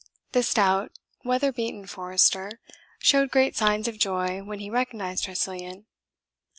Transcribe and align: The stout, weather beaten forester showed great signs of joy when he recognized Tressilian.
The 0.31 0.41
stout, 0.41 0.97
weather 1.23 1.51
beaten 1.51 1.85
forester 1.85 2.59
showed 2.97 3.29
great 3.29 3.55
signs 3.55 3.87
of 3.87 3.99
joy 3.99 4.41
when 4.41 4.57
he 4.57 4.71
recognized 4.71 5.25
Tressilian. 5.25 5.85